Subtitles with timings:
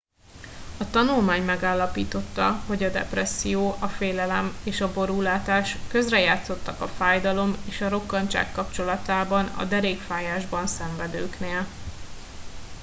[0.79, 7.81] a tanulmány megállapította hogy a depresszió a félelem és a borúlátás közrejátszottak a fájdalom és
[7.81, 11.65] a rokkantság kapcsolatában a derékfájásban szenvedőknél